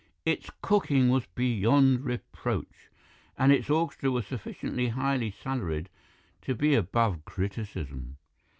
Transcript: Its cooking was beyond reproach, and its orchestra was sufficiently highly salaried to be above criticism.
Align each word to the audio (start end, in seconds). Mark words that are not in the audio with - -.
Its 0.25 0.49
cooking 0.63 1.09
was 1.09 1.27
beyond 1.35 2.03
reproach, 2.03 2.89
and 3.37 3.51
its 3.51 3.69
orchestra 3.69 4.09
was 4.09 4.25
sufficiently 4.25 4.87
highly 4.87 5.29
salaried 5.29 5.89
to 6.41 6.55
be 6.55 6.73
above 6.73 7.23
criticism. 7.23 8.17